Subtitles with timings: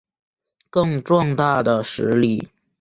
[0.71, 2.49] 更壮大的实力